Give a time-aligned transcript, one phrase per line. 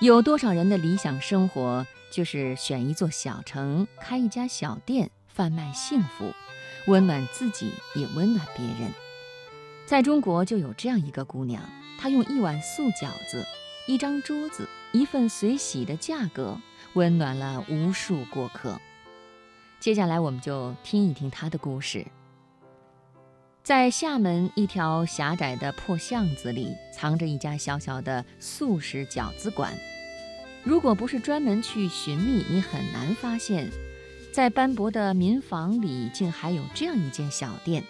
[0.00, 6.32] 有多少人的理想生活就是选一座小城，开一家小店，贩卖幸福，
[6.86, 8.92] 温暖自己也温暖别人。
[9.86, 11.60] 在中国就有这样一个姑娘，
[11.98, 13.44] 她用一碗素饺子、
[13.88, 16.56] 一张桌子、一份随喜的价格，
[16.94, 18.80] 温暖了无数过客。
[19.80, 22.06] 接下来我们就听一听她的故事。
[23.68, 29.76] 在厦门一条狭窄的破巷子里，藏着一家小小的素食饺子馆。
[30.62, 33.70] 如果不是专门去寻觅，你很难发现，
[34.32, 37.84] 在斑驳的民房里竟还有这样一间小店。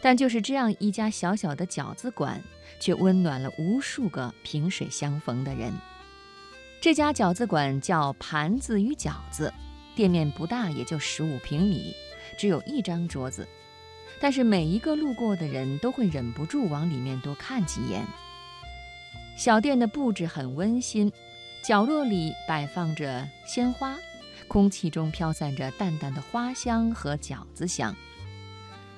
[0.00, 2.42] 但就是这样一家小小的饺子馆，
[2.80, 5.72] 却温暖了无数个萍水相逢的人。
[6.80, 9.54] 这家饺子馆叫“盘子与饺子”，
[9.94, 11.94] 店面不大，也就十五平米，
[12.36, 13.46] 只有一张桌子。
[14.20, 18.06] 但是每一个路过的人都会忍不住往里面多看几眼。
[19.36, 21.10] 小店的布置很温馨，
[21.64, 23.96] 角落里摆放着鲜花，
[24.46, 27.96] 空气中飘散着淡淡的花香和饺子香。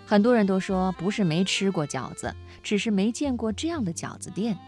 [0.05, 4.59] 很多人都说不是没吃过饺子，只是没见过这样的饺子店。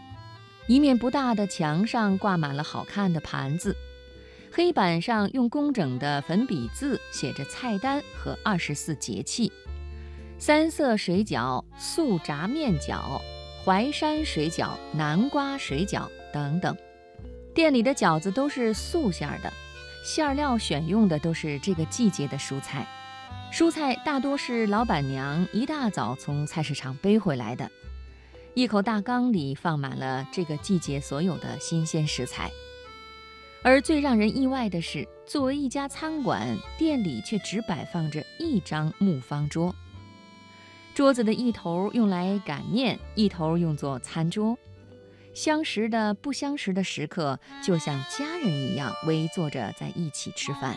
[0.67, 3.75] 一面不大的墙上挂满了好看的盘子，
[4.51, 9.51] 黑板上用工整的粉笔字写着菜单和二十四节气。
[10.45, 13.19] 三色水饺、素炸面饺、
[13.65, 16.77] 淮山水饺、南瓜水饺等等，
[17.55, 19.51] 店里的饺子都是素馅儿的，
[20.03, 22.87] 馅料选用的都是这个季节的蔬菜，
[23.51, 27.67] 蔬菜大多是老板娘一大早从菜市场背回来的，
[28.53, 32.51] 一口大缸里放满了这个季节所有的新鲜食材。
[33.63, 39.73] 而最让人意外的是，作为一家餐馆，店里却只摆放着一张木方桌。
[40.95, 44.57] 桌子的一头用来擀面，一头用作餐桌。
[45.33, 50.73] 相识的、不相识的食客，就像家人一样围坐着在一起吃饭。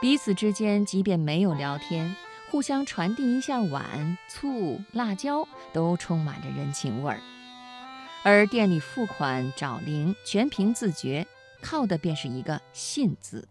[0.00, 2.16] 彼此之间，即便没有聊天，
[2.50, 7.20] 互相传递一下碗、醋、辣椒，都充满着人情味儿。
[8.24, 11.24] 而店里付款、找零，全凭自觉，
[11.62, 13.46] 靠的便是一个“信”字。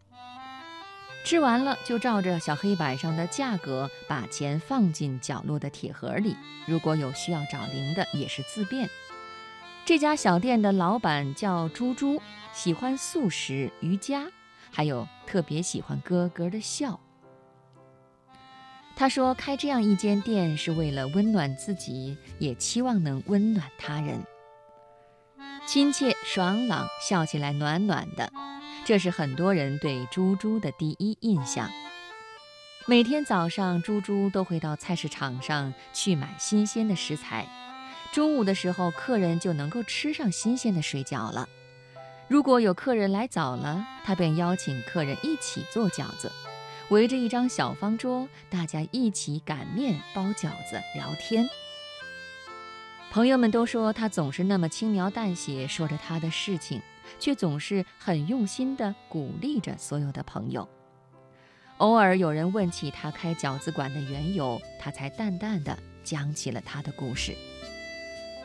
[1.27, 6.38] 吃完了，就照着小黑板上的价格，把钱放进角落的铁盒里。
[6.65, 8.89] 如果有需要找零的，也是自便。
[9.83, 12.21] 这家小店的老板叫猪猪，
[12.53, 14.25] 喜欢素食、瑜伽，
[14.71, 16.97] 还有特别喜欢咯咯的笑。
[18.95, 24.23] 他说：“开这样一间店是为了温暖自己，也期望能温暖他人。
[25.65, 28.31] 亲切、爽朗，笑起来暖暖的。”
[28.87, 31.69] 这是很多人对猪猪的第一印象。
[32.85, 37.45] 每天早上，猪猪都会到菜市场上去买新鲜的食材。
[38.13, 41.49] 中午的时候，客人就能够吃上新鲜的水饺了。
[42.29, 46.31] 如果有客人来早了，他便邀请客人一起做饺子，
[46.87, 51.45] 围着一张小方桌，大家一起擀面、包饺子、聊天。
[53.11, 56.81] 朋友们都说他总是那么轻描淡写说着他的事情。
[57.19, 60.68] 却总是很用心地鼓励着所有的朋友。
[61.78, 67.35] 偶尔有人问起他开饺子馆的缘由，他才淡淡地讲起了他的故事。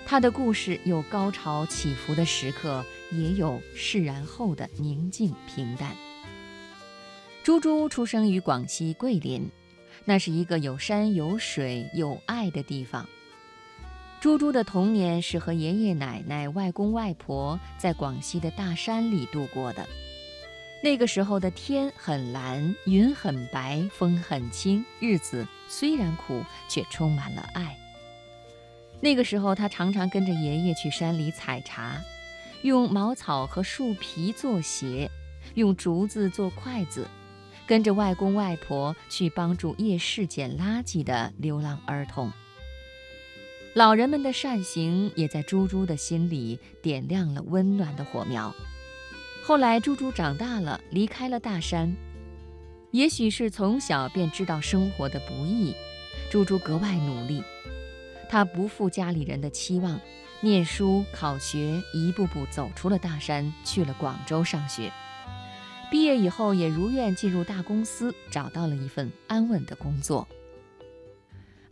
[0.05, 5.97] 他的故事有高潮起伏的时刻，也有释然后的宁静平淡。
[7.43, 9.49] 猪猪出生于广西桂林，
[10.05, 13.09] 那是一个有山有水有爱的地方。
[14.23, 19.85] 猪猪的童年是和爷爷奶奶、外公外婆在广西的大山里度过的。
[20.81, 27.77] 那个时候的天很蓝，云很白，风很轻，日子虽然苦，却充满了爱。
[29.01, 32.01] 那个时候，他常常跟着爷爷去山里采茶，
[32.63, 35.11] 用茅草和树皮做鞋，
[35.55, 37.09] 用竹子做筷子，
[37.67, 42.33] 跟着外公外婆去帮助夜市捡垃圾的流浪儿童。
[43.75, 48.55] 老人们的善行也在猪猪的心里点亮了温暖的火苗。
[49.43, 51.95] 后来，猪猪长大了，离开了大山。
[52.91, 55.75] 也许是从小便知道生活的不易，
[56.31, 57.43] 猪猪格外努力。
[58.29, 59.99] 他不负家里人的期望，
[60.43, 64.93] 念书考学，一步步走出了大山，去了广州上学。
[65.91, 70.29] 毕业以后，也如愿进入大公司，找到了一份安稳的工作。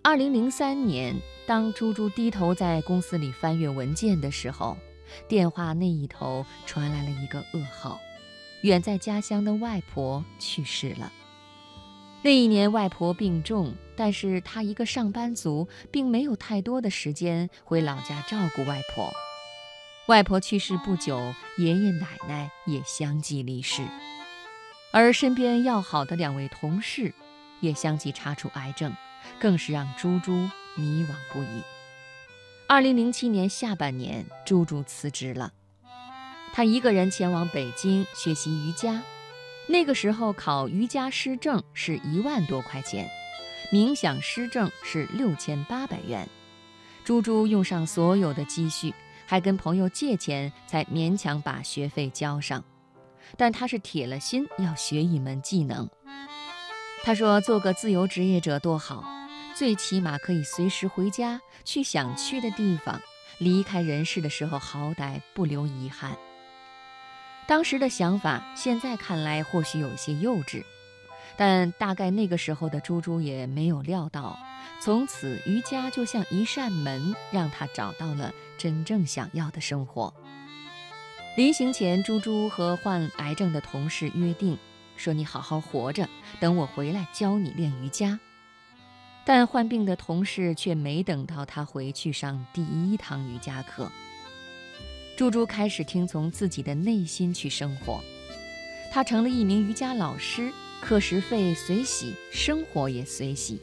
[0.02, 1.14] 二零零三年。
[1.47, 4.76] 当猪猪低头在公司里翻阅文件的时候，
[5.26, 7.99] 电话那一头传来了一个噩耗：
[8.62, 11.12] 远在家乡的外婆去世了。
[12.23, 19.11] 那一年，外婆病重，但是他一个上班族，并没有太多的时间回老家照顾外婆。
[20.06, 23.82] 外婆去世不久，爷爷奶奶也相继离世，
[24.93, 27.12] 而身边要好的两位同事
[27.61, 28.94] 也相继查出癌症，
[29.41, 30.33] 更是让猪猪
[30.75, 31.63] 迷惘不已。
[32.67, 35.53] 二零零七年下半年，猪猪辞职了，
[36.53, 39.03] 她一个人前往北京学习瑜伽。
[39.67, 43.09] 那个时候考瑜伽师证是一万多块钱，
[43.73, 46.29] 冥想师证是六千八百元。
[47.05, 48.93] 猪猪用上所有的积蓄，
[49.27, 52.63] 还跟朋友借钱，才勉强把学费交上。
[53.37, 55.89] 但她是铁了心要学一门技能。
[57.02, 59.05] 他说：“做个自由职业者多好，
[59.55, 63.00] 最起码可以随时回家，去想去的地方。
[63.38, 66.17] 离开人世的时候，好歹不留遗憾。”
[67.49, 70.62] 当时的想法，现在看来或许有些幼稚，
[71.37, 74.38] 但大概那个时候的猪猪也没有料到，
[74.81, 80.12] 从此瑜伽就像一扇门，让他找到了真正想要的生活。
[81.37, 84.58] 临行前，猪猪和患癌症的同事约定，
[85.00, 86.06] 说：“你好好活着，
[86.38, 88.20] 等我回来教你练瑜伽。”
[89.25, 93.91] 但患病的同事却没等到他回去上第一堂瑜伽课。
[95.17, 98.00] 猪猪开始听从自己的内心去生活，
[98.93, 100.52] 他成了一名瑜伽老师，
[100.82, 103.58] 课时费随喜，生活也随喜。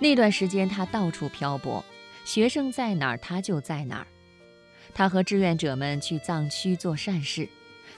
[0.00, 1.84] 那段时间，他到处漂泊，
[2.24, 4.06] 学生在哪儿，他就在哪儿。
[4.94, 7.48] 他和志愿者们去藏区做善事，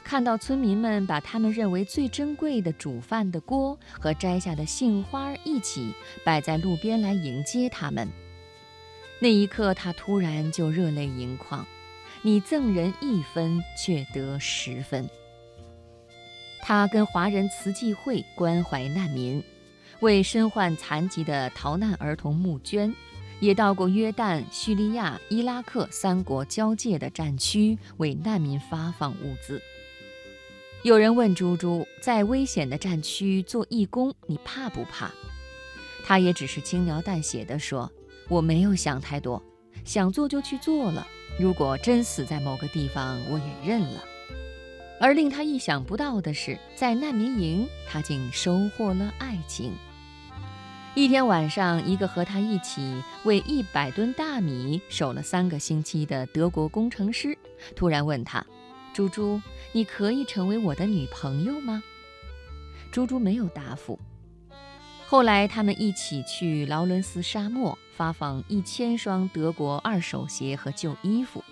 [0.02, 5.92] 看到村民们把他们认为最珍贵的煮饭的锅和摘下的杏花一起
[6.24, 8.08] 摆在路边来迎接他们，
[9.20, 11.66] 那一刻，他突然就热泪盈眶。
[12.20, 15.08] 你赠人一分，却得十分。
[16.60, 19.42] 他跟华人慈济会关怀难民，
[20.00, 22.94] 为身患残疾的逃难儿童募捐，
[23.40, 29.60] 也到过约旦、叙利亚、伊拉克三国交界的战区，为难民发放物资。
[30.82, 35.12] 有人问猪猪，在危险的战区做义工，你怕不怕？
[36.04, 37.88] 他也只是轻描淡写地说
[38.28, 39.40] ：“我没有想太多，
[39.84, 41.06] 想做就去做了。”
[41.38, 44.02] 如果真死在某个地方，我也认了。
[45.00, 49.72] 而令他意想不到的是，在难民营，他竟收获了爱情。
[50.96, 57.38] 一天晚上，一个和他一起为一百吨大米守了三个星期的德国工程师，
[57.76, 58.44] 突然问他
[58.92, 59.40] ：“猪猪，
[59.72, 61.82] 你可以成为我的女朋友吗？”
[62.92, 63.98] 猪猪没有答复。
[65.06, 71.44] 后来，他们一起去劳伦斯沙漠发放一千双德国二手鞋和旧衣服。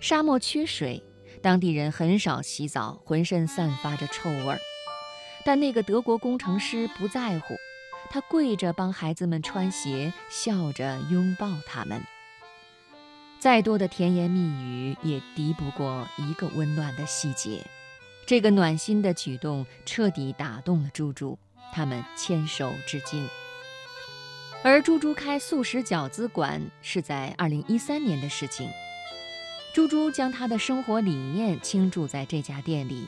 [0.00, 1.02] 沙漠缺水，
[1.42, 4.58] 当地人很少洗澡，浑身散发着臭味儿。
[5.44, 7.54] 但那个德国工程师不在乎，
[8.10, 12.02] 他跪着帮孩子们穿鞋，笑着拥抱他们。
[13.38, 17.64] 再多的甜言蜜语也敌不过一个温暖的细节。
[18.26, 21.38] 这个暖心的举动彻底打动了猪猪。
[21.70, 23.28] 他们牵手至今，
[24.64, 28.70] 而猪猪开素食饺子馆是在二零一三年的事情。
[29.74, 33.06] 猪猪将他的生活理念倾注在这家店里。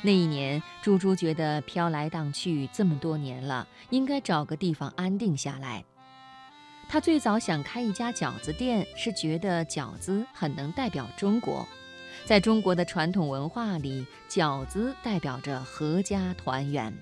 [0.00, 5.84] 那一年，猪猪觉得飘来荡去这么多年了，应该找个地方安定下来。
[6.92, 11.66] 他最早想开一家饺子店，是觉得饺子很能代表中国，
[12.26, 16.92] 在中国的传统文化里，饺子代表着阖家团圆。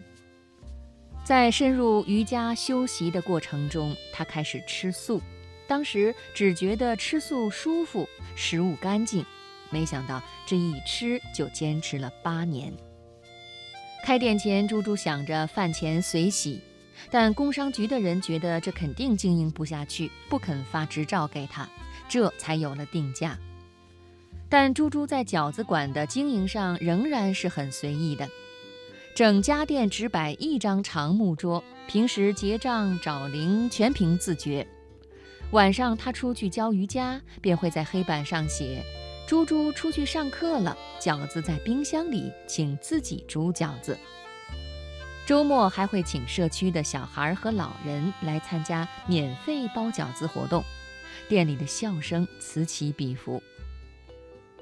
[1.24, 5.20] 在深入瑜伽修习的过程中，他开始吃素。
[5.66, 9.26] 当时只觉得吃素舒服，食物干净，
[9.70, 12.72] 没想到这一吃就坚持了八年。
[14.04, 16.60] 开店前，猪猪想着饭钱随喜，
[17.10, 21.68] 但工商局的人觉得这肯定经营不下去，不肯发执照给他，
[22.08, 23.38] 这才有了定价。
[24.48, 28.28] 但猪猪在饺子馆的经营上仍然是很随意的。
[29.14, 34.66] 整家店只摆一张长木桌，平时结账找零全凭自觉。
[35.50, 38.84] 晚上他出去教瑜伽，便会在黑板上写
[39.26, 43.98] ：“猪猪出去上课了，饺子在冰箱里，请自己煮饺子。”
[45.30, 50.64] 周末还会请社区的小孩和老人来参加免费包饺子活动，
[51.28, 53.40] 店里的笑声此起彼伏。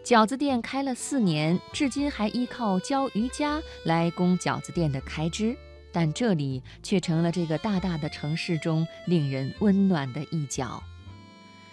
[0.05, 5.57] 饺子店开了四年，至今还依靠教瑜伽来供饺子店的开支，
[5.91, 10.83] 但这里却成了这个大大的城市中令人温暖的一角。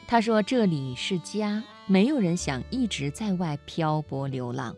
[0.07, 4.73] 他说：“这里是家，没有人想一直在外漂泊流浪。”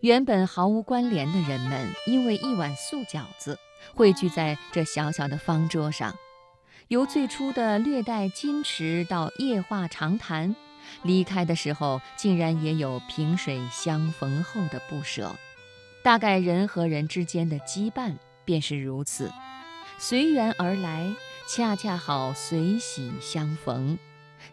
[0.00, 3.58] 原本毫无关联的人们，因为一碗素饺子，
[3.96, 6.14] 汇聚在这小小的方桌上，
[6.86, 10.54] 由最初的略带矜持到夜话长谈。
[11.02, 15.34] 离开的时候竟然也有萍水相逢后的不舍。
[16.04, 18.14] 大概人和人之间的羁绊
[18.44, 19.32] 便是如此，
[19.98, 21.12] 随缘而来，
[21.48, 23.98] 恰恰好随喜相逢；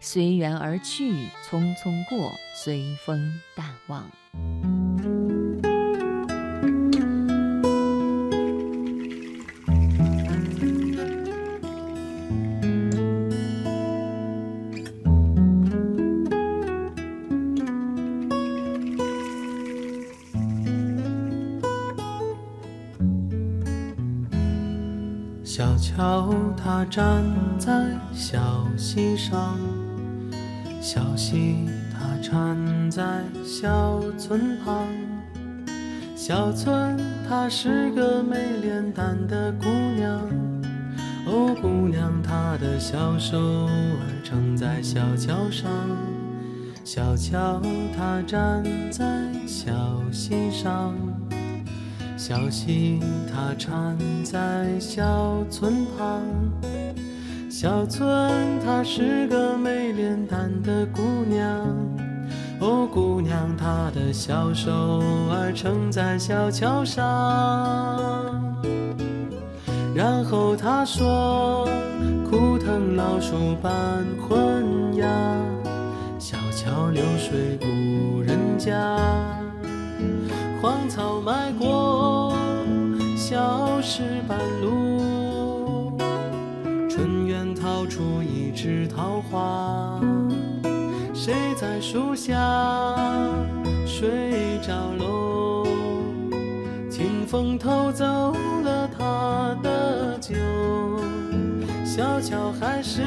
[0.02, 1.14] 随缘而去，
[1.48, 4.10] 匆匆过，随风淡忘。
[25.58, 27.24] 小桥它站
[27.58, 27.72] 在
[28.14, 29.58] 小溪上，
[30.82, 34.86] 小溪它缠在小村旁。
[36.14, 40.20] 小村她是个美脸蛋的姑娘，
[41.26, 45.72] 哦，姑娘她的小手儿撑在小桥上。
[46.84, 47.62] 小桥
[47.96, 49.08] 它站在
[49.48, 49.72] 小
[50.12, 50.94] 溪上。
[52.18, 53.00] 小溪
[53.32, 56.22] 它缠在小村旁，
[57.50, 61.46] 小村她是个没脸蛋的姑娘，
[62.62, 64.72] 哦，姑娘她的小手
[65.30, 67.04] 儿撑在小桥上，
[69.94, 71.68] 然后她说：
[72.30, 75.08] 枯藤老树伴昏鸦，
[76.18, 78.98] 小桥流水无人家，
[80.66, 82.36] 荒草埋过。
[83.16, 85.96] 小石板路，
[86.90, 90.02] 春园掏出一枝桃花，
[91.14, 92.36] 谁在树下
[93.86, 95.68] 睡着喽？
[96.90, 98.04] 清风偷走
[98.64, 100.34] 了他的酒，
[101.86, 103.04] 小桥还是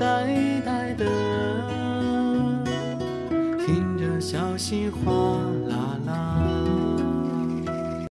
[0.00, 0.26] 呆
[0.66, 1.04] 呆的，
[3.64, 5.51] 听着小溪哗。